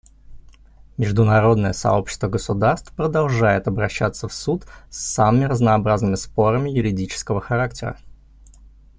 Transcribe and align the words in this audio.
Международное 0.97 1.73
сообщество 1.73 2.27
государств 2.27 2.91
продолжает 2.95 3.67
обращаться 3.67 4.27
в 4.27 4.33
Суд 4.33 4.65
с 4.89 4.97
самыми 4.97 5.43
разнообразными 5.45 6.15
спорами 6.15 6.71
юридического 6.71 7.39
характера. 7.39 7.99